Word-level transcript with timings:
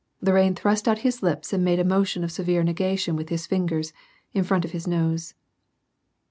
Lorrain 0.19 0.55
thrust 0.55 0.87
out 0.87 0.97
his 1.05 1.21
lips 1.21 1.53
and 1.53 1.63
made 1.63 1.77
a 1.77 1.83
motion 1.83 2.23
of 2.23 2.31
severe 2.31 2.63
negation 2.63 3.15
with 3.15 3.29
his 3.29 3.45
fingers, 3.45 3.93
in 4.33 4.43
front 4.43 4.65
of 4.65 4.71
his 4.71 4.87
nose. 4.87 5.35